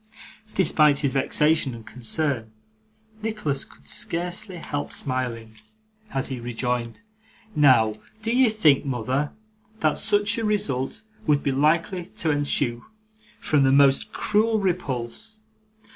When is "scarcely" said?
3.87-4.55